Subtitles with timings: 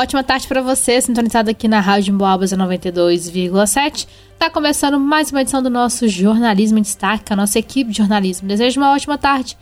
[0.00, 4.08] Ótima tarde para você, sintonizado aqui na Rádio Boabas 92,7.
[4.38, 8.48] Tá começando mais uma edição do nosso Jornalismo em Destaque, a nossa equipe de jornalismo.
[8.48, 9.58] Desejo uma ótima tarde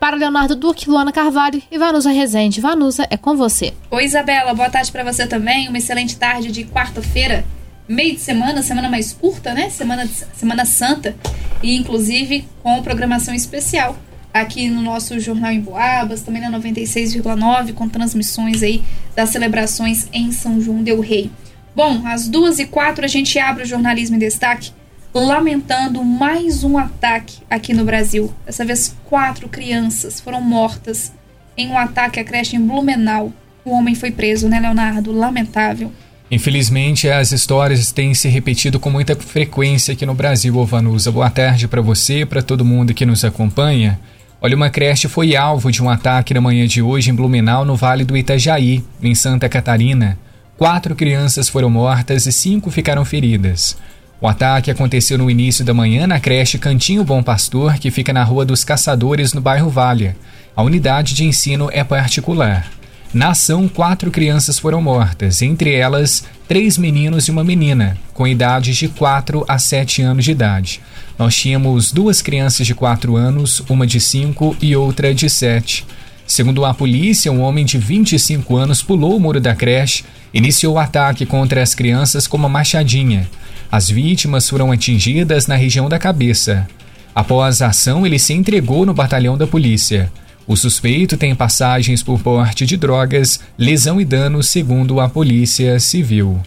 [0.00, 2.62] para Leonardo Duque, Luana Carvalho e Vanusa Rezende.
[2.62, 3.74] Vanusa, é com você.
[3.90, 5.68] Oi, Isabela, boa tarde para você também.
[5.68, 7.44] Uma excelente tarde de quarta-feira,
[7.86, 9.68] meio de semana, semana mais curta, né?
[9.68, 11.14] Semana, semana Santa.
[11.62, 13.98] E inclusive com programação especial
[14.32, 18.82] aqui no nosso Jornal em Boabas, também na 96,9, com transmissões aí
[19.18, 21.28] das celebrações em São João del Rei.
[21.74, 24.70] Bom, às duas e quatro a gente abre o Jornalismo em Destaque,
[25.12, 28.32] lamentando mais um ataque aqui no Brasil.
[28.46, 31.12] Dessa vez, quatro crianças foram mortas
[31.56, 33.32] em um ataque à creche em Blumenau.
[33.64, 35.10] O homem foi preso, né, Leonardo?
[35.10, 35.90] Lamentável.
[36.30, 41.10] Infelizmente, as histórias têm se repetido com muita frequência aqui no Brasil, Ovanusa.
[41.10, 43.98] Boa tarde para você, para todo mundo que nos acompanha.
[44.40, 47.74] Olha, uma creche foi alvo de um ataque na manhã de hoje em Blumenau, no
[47.74, 50.16] Vale do Itajaí, em Santa Catarina.
[50.56, 53.76] Quatro crianças foram mortas e cinco ficaram feridas.
[54.20, 58.22] O ataque aconteceu no início da manhã na creche Cantinho Bom Pastor, que fica na
[58.22, 60.14] Rua dos Caçadores, no bairro Vale.
[60.54, 62.77] A unidade de ensino é particular.
[63.12, 68.76] Na ação, quatro crianças foram mortas, entre elas três meninos e uma menina, com idades
[68.76, 70.80] de 4 a 7 anos de idade.
[71.18, 75.86] Nós tínhamos duas crianças de 4 anos, uma de 5 e outra de 7.
[76.26, 80.78] Segundo a polícia, um homem de 25 anos pulou o muro da creche iniciou o
[80.78, 83.28] ataque contra as crianças com uma machadinha.
[83.70, 86.66] As vítimas foram atingidas na região da cabeça.
[87.14, 90.10] Após a ação, ele se entregou no batalhão da polícia.
[90.48, 96.40] O suspeito tem passagens por porte de drogas, lesão e dano, segundo a Polícia Civil.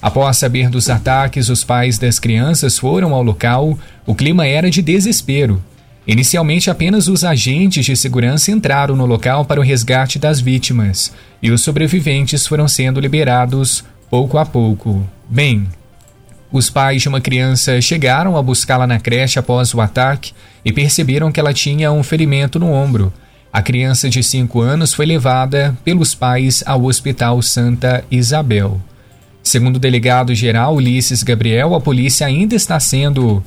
[0.00, 3.76] Após saber dos ataques, os pais das crianças foram ao local.
[4.06, 5.60] O clima era de desespero.
[6.06, 11.12] Inicialmente, apenas os agentes de segurança entraram no local para o resgate das vítimas
[11.42, 15.04] e os sobreviventes foram sendo liberados pouco a pouco.
[15.28, 15.66] Bem,
[16.52, 20.32] os pais de uma criança chegaram a buscá-la na creche após o ataque
[20.64, 23.12] e perceberam que ela tinha um ferimento no ombro.
[23.52, 28.80] A criança de 5 anos foi levada pelos pais ao Hospital Santa Isabel.
[29.42, 33.42] Segundo o delegado-geral Ulisses Gabriel, a polícia ainda está sendo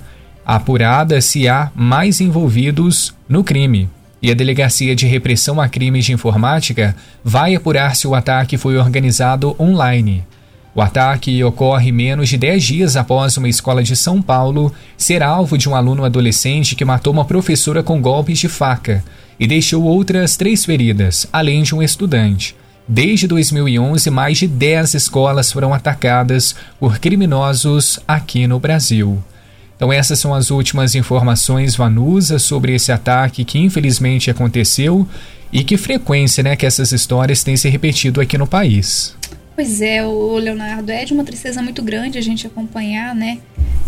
[0.45, 3.89] apurada se há mais envolvidos no crime.
[4.21, 6.93] E a Delegacia de Repressão a Crimes de Informática
[7.23, 10.25] vai apurar se o ataque foi organizado online.
[10.75, 15.57] O ataque ocorre menos de 10 dias após uma escola de São Paulo ser alvo
[15.57, 19.01] de um aluno adolescente que matou uma professora com golpes de faca
[19.39, 22.55] e deixou outras três feridas, além de um estudante.
[22.87, 29.23] Desde 2011, mais de 10 escolas foram atacadas por criminosos aqui no Brasil.
[29.75, 35.07] Então essas são as últimas informações Vanusa sobre esse ataque que infelizmente aconteceu
[35.51, 39.15] e que frequência, né, que essas histórias têm se repetido aqui no país.
[39.55, 43.37] Pois é, o Leonardo, é de uma tristeza muito grande a gente acompanhar, né,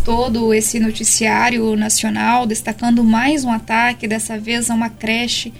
[0.05, 5.51] todo esse noticiário nacional destacando mais um ataque, dessa vez a uma creche,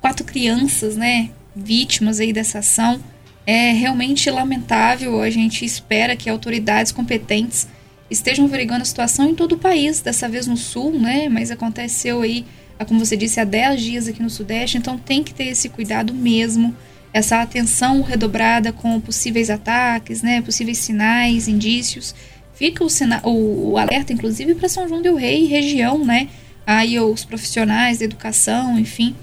[0.00, 2.98] quatro crianças, né, vítimas aí dessa ação.
[3.46, 5.20] É realmente lamentável.
[5.20, 7.68] A gente espera que autoridades competentes
[8.10, 11.28] estejam averiguando a situação em todo o país, dessa vez no sul, né?
[11.28, 12.46] Mas aconteceu aí,
[12.86, 16.14] como você disse, há 10 dias aqui no sudeste, então tem que ter esse cuidado
[16.14, 16.74] mesmo,
[17.12, 20.40] essa atenção redobrada com possíveis ataques, né?
[20.40, 22.14] Possíveis sinais, indícios.
[22.62, 26.28] Fica o, sina o, o alerta, inclusive, para São João del Rei, região, né?
[26.64, 29.16] Aí os profissionais da educação, enfim,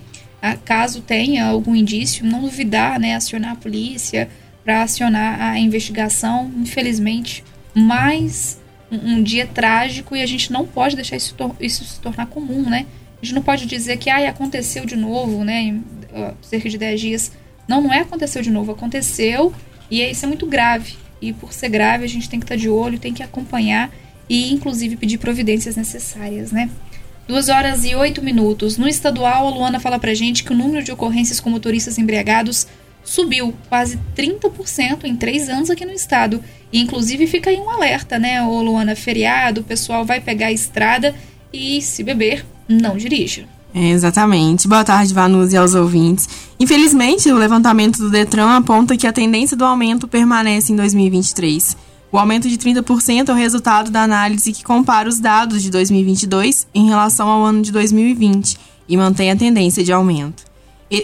[0.66, 4.28] caso tenha algum indício, não duvidar, né, acionar a polícia
[4.62, 6.52] para acionar a investigação.
[6.58, 7.42] Infelizmente,
[7.74, 8.60] mais
[8.92, 12.70] um, um, dia trágico e a gente não pode deixar isso, isso se tornar comum,
[12.70, 12.88] né?
[13.22, 15.80] A gente não pode dizer que ah, aconteceu de novo, né,
[16.42, 17.32] cerca de 10 dias.
[17.66, 19.54] Não, não é aconteceu de novo, aconteceu
[19.90, 20.98] e isso é muito grave.
[21.22, 23.92] E por ser grave, a gente tem que estar de olho, tem que acompanhar
[24.30, 26.70] e inclusive pedir providências necessárias, né?
[27.28, 28.78] 2 horas e 8 minutos.
[28.78, 32.68] No estadual, a Luana fala pra gente que o número de ocorrências com motoristas embriagados
[33.04, 36.44] subiu quase 30% em três anos aqui no estado.
[36.72, 38.96] E inclusive fica aí um alerta, né, ô Luana?
[38.96, 41.14] Feriado, o pessoal vai pegar a estrada
[41.52, 43.48] e, se beber, não dirija.
[43.74, 44.68] É, exatamente.
[44.68, 46.28] Boa tarde, Vanus e aos ouvintes.
[46.60, 51.78] Infelizmente, o levantamento do Detran aponta que a tendência do aumento permanece em 2023.
[52.12, 56.68] O aumento de 30% é o resultado da análise que compara os dados de 2022
[56.74, 58.58] em relação ao ano de 2020
[58.88, 60.50] e mantém a tendência de aumento.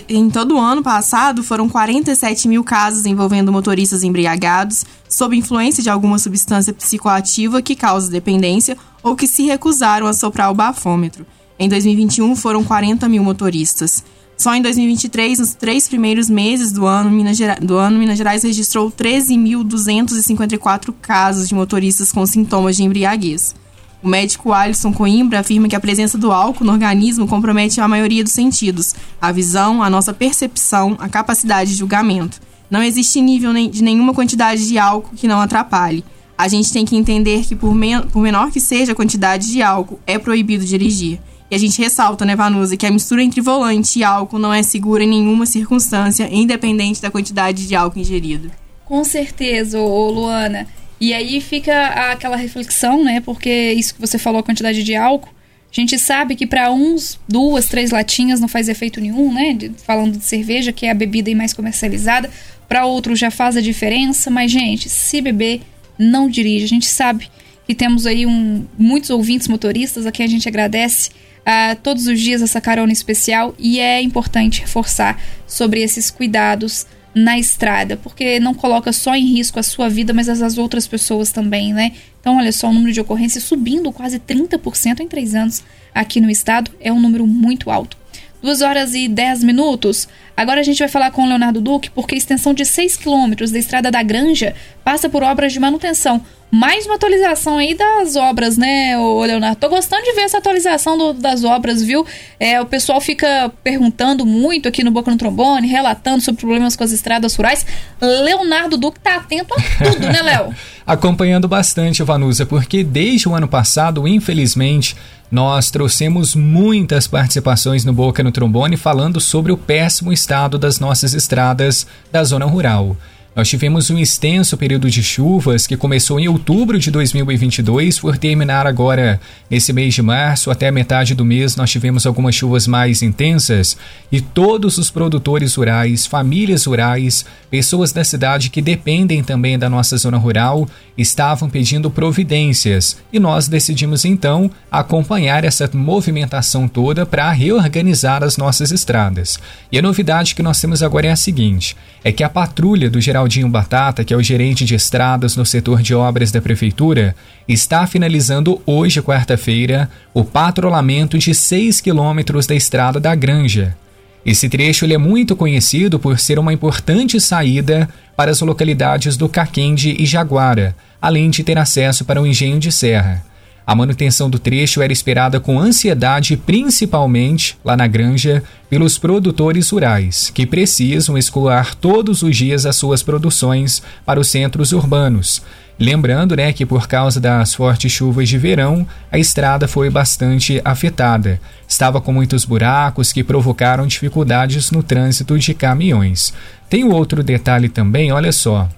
[0.10, 5.92] Em todo o ano passado, foram 47 mil casos envolvendo motoristas embriagados sob influência de
[5.92, 11.24] alguma substância psicoativa que causa dependência ou que se recusaram a soprar o bafômetro.
[11.58, 14.04] Em 2021, foram 40 mil motoristas.
[14.38, 18.44] Só em 2023, nos três primeiros meses do ano, Minas Gerais, do ano, Minas Gerais
[18.44, 23.56] registrou 13.254 casos de motoristas com sintomas de embriaguez.
[24.04, 28.24] O médico Alisson Coimbra afirma que a presença do álcool no organismo compromete a maioria
[28.24, 32.42] dos sentidos, a visão, a nossa percepção, a capacidade de julgamento.
[32.70, 36.04] Não existe nível de nenhuma quantidade de álcool que não atrapalhe.
[36.38, 39.62] A gente tem que entender que, por, men por menor que seja a quantidade de
[39.62, 41.20] álcool, é proibido dirigir.
[41.50, 44.64] E a gente ressalta, né, Vanusa, que a mistura entre volante e álcool não é
[44.64, 48.52] segura em nenhuma circunstância, independente da quantidade de álcool ingerido.
[48.84, 50.68] Com certeza, ô, Luana.
[51.00, 53.22] E aí fica aquela reflexão, né?
[53.22, 55.30] Porque isso que você falou, a quantidade de álcool,
[55.72, 59.54] a gente sabe que para uns, duas, três latinhas não faz efeito nenhum, né?
[59.54, 62.30] De, falando de cerveja, que é a bebida mais comercializada.
[62.68, 65.62] Para outros já faz a diferença, mas, gente, se beber,
[65.98, 66.66] não dirige.
[66.66, 67.28] A gente sabe
[67.68, 71.10] que temos aí um, muitos ouvintes motoristas, a quem a gente agradece
[71.46, 77.40] uh, todos os dias essa carona especial e é importante reforçar sobre esses cuidados na
[77.40, 81.32] estrada, porque não coloca só em risco a sua vida, mas as, as outras pessoas
[81.32, 81.94] também, né?
[82.20, 85.64] Então, olha só, o número de ocorrências subindo quase 30% em três anos
[85.94, 87.96] aqui no estado é um número muito alto.
[88.42, 90.08] 2 horas e 10 minutos.
[90.38, 93.50] Agora a gente vai falar com o Leonardo Duque, porque a extensão de 6 quilômetros
[93.50, 94.54] da Estrada da Granja
[94.84, 96.24] passa por obras de manutenção
[96.56, 99.58] mais uma atualização aí das obras, né, Leonardo?
[99.58, 102.06] Tô gostando de ver essa atualização do, das obras, viu?
[102.40, 106.84] É, o pessoal fica perguntando muito aqui no Boca no Trombone, relatando sobre problemas com
[106.86, 107.66] as estradas rurais.
[108.00, 110.56] Leonardo Duque tá atento a tudo, né, Léo?
[110.88, 114.96] Acompanhando bastante, Vanusa, porque desde o ano passado, infelizmente,
[115.30, 121.14] nós trouxemos muitas participações no Boca no Trombone falando sobre o péssimo estado das nossas
[121.14, 122.96] estradas da zona rural.
[123.36, 128.66] Nós tivemos um extenso período de chuvas que começou em outubro de 2022, por terminar
[128.66, 133.76] agora nesse mês de março, até metade do mês nós tivemos algumas chuvas mais intensas
[134.10, 139.98] e todos os produtores rurais, famílias rurais, pessoas da cidade que dependem também da nossa
[139.98, 140.66] zona rural,
[140.98, 148.72] estavam pedindo providências e nós decidimos então acompanhar essa movimentação toda para reorganizar as nossas
[148.72, 149.38] estradas.
[149.70, 153.02] E a novidade que nós temos agora é a seguinte: é que a patrulha do
[153.02, 157.16] Geral Geraldinho Batata, que é o gerente de estradas no setor de obras da prefeitura,
[157.48, 163.76] está finalizando hoje, quarta-feira, o patrulhamento de 6 quilômetros da estrada da Granja.
[164.24, 169.96] Esse trecho é muito conhecido por ser uma importante saída para as localidades do Caquende
[170.00, 173.24] e Jaguara, além de ter acesso para o engenho de serra.
[173.68, 180.30] A manutenção do trecho era esperada com ansiedade, principalmente lá na granja, pelos produtores rurais,
[180.30, 185.42] que precisam escoar todos os dias as suas produções para os centros urbanos.
[185.80, 191.42] Lembrando né, que por causa das fortes chuvas de verão, a estrada foi bastante afetada.
[191.68, 196.34] Estava com muitos buracos que provocaram dificuldades no trânsito de caminhões.
[196.70, 198.70] Tem outro detalhe também, olha só.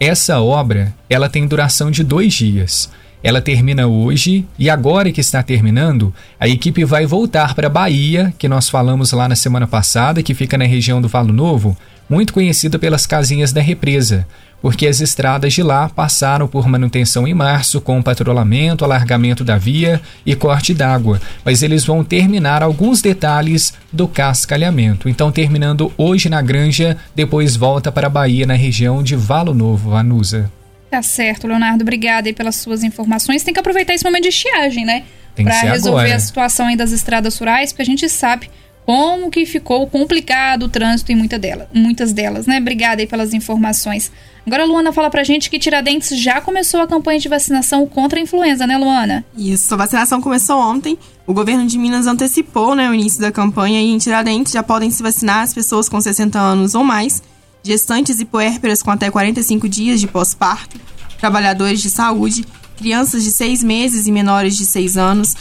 [0.00, 2.90] Essa obra ela tem duração de dois dias.
[3.22, 8.48] Ela termina hoje e agora que está terminando, a equipe vai voltar para Bahia, que
[8.48, 11.76] nós falamos lá na semana passada, que fica na região do Valo Novo,
[12.10, 14.26] muito conhecida pelas casinhas da represa,
[14.60, 20.00] porque as estradas de lá passaram por manutenção em março com patrulhamento, alargamento da via
[20.26, 25.08] e corte d'água, mas eles vão terminar alguns detalhes do cascalhamento.
[25.08, 30.50] Então, terminando hoje na Granja, depois volta para Bahia na região de Valo Novo, Vanusa.
[30.92, 31.80] Tá certo, Leonardo.
[31.80, 33.42] Obrigada aí pelas suas informações.
[33.42, 35.04] Tem que aproveitar esse momento de estiagem, né?
[35.34, 36.16] Para resolver agora.
[36.16, 38.50] a situação aí das estradas rurais, porque a gente sabe
[38.84, 42.58] como que ficou complicado o trânsito em muita dela, muitas delas, né?
[42.58, 44.12] Obrigada aí pelas informações.
[44.46, 48.18] Agora a Luana fala pra gente que Tiradentes já começou a campanha de vacinação contra
[48.18, 49.24] a influenza, né, Luana?
[49.34, 50.98] Isso, a vacinação começou ontem.
[51.26, 54.90] O governo de Minas antecipou né, o início da campanha e em Tiradentes já podem
[54.90, 57.22] se vacinar as pessoas com 60 anos ou mais
[57.62, 60.80] gestantes e puérperas com até 45 dias de pós-parto,
[61.18, 62.44] trabalhadores de saúde,
[62.76, 65.36] crianças de 6 meses e menores de 6 anos,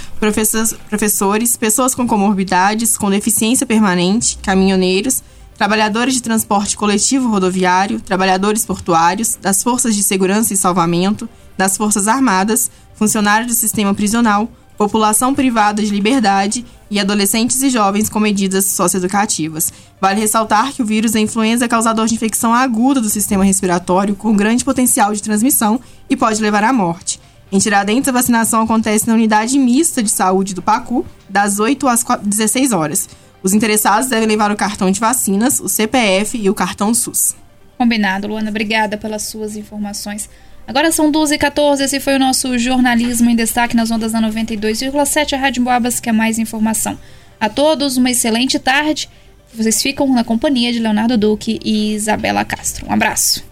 [0.90, 5.24] professores, pessoas com comorbidades, com deficiência permanente, caminhoneiros,
[5.58, 12.08] trabalhadores de transporte coletivo rodoviário, trabalhadores portuários, das forças de segurança e salvamento, das forças
[12.08, 18.66] armadas, funcionários do sistema prisional, população privada de liberdade e adolescentes e jovens com medidas
[18.66, 19.72] socioeducativas.
[20.00, 24.14] Vale ressaltar que o vírus da influenza é causador de infecção aguda do sistema respiratório
[24.14, 25.80] com grande potencial de transmissão
[26.10, 27.20] e pode levar à morte.
[27.50, 32.04] Em Tiradentes, a vacinação acontece na unidade mista de saúde do Pacu, das 8 às
[32.22, 33.10] 16 horas.
[33.42, 37.36] Os interessados devem levar o cartão de vacinas, o CPF e o cartão SUS.
[37.78, 38.50] Combinado, Luana.
[38.50, 40.30] Obrigada pelas suas informações.
[40.68, 45.38] Agora são 12h14, esse foi o nosso jornalismo em destaque nas ondas da 92,7, a
[45.38, 46.98] Rádio Boabas, que é mais informação.
[47.40, 49.10] a todos uma excelente tarde.
[49.54, 52.88] Vocês ficam na companhia de Leonardo Duque e Isabela Castro.
[52.88, 53.44] Um abraço.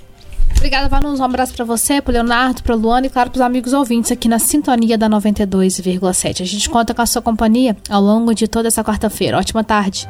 [0.56, 1.20] Obrigada, Vanus.
[1.20, 4.38] Um abraço para você, pro Leonardo, pro Luana e, claro, pros amigos ouvintes aqui na
[4.40, 6.42] sintonia da 92,7.
[6.42, 9.38] A gente conta com a sua companhia ao longo de toda essa quarta-feira.
[9.38, 10.08] Ótima tarde.